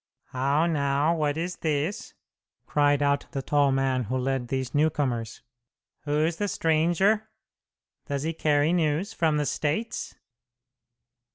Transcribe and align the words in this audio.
"How 0.29 0.65
now, 0.65 1.13
what 1.15 1.37
is 1.37 1.57
this?" 1.57 2.15
cried 2.65 3.03
out 3.03 3.27
the 3.33 3.43
tall 3.43 3.71
man 3.71 4.05
who 4.05 4.17
led 4.17 4.47
these 4.47 4.73
newcomers. 4.73 5.43
"Who's 6.05 6.37
the 6.37 6.47
stranger? 6.47 7.29
Does 8.07 8.23
he 8.23 8.33
carry 8.33 8.73
news 8.73 9.13
from 9.13 9.37
the 9.37 9.45
States?" 9.45 10.15